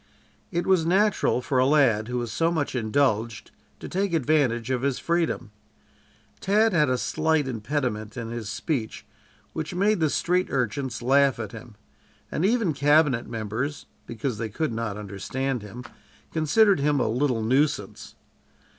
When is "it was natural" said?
0.51-1.43